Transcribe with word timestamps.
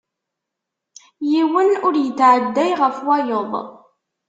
Yiwen 1.31 1.69
ur 1.87 1.93
yetɛedday 2.03 2.71
ɣef 2.81 2.97
wayeḍ. 3.05 3.51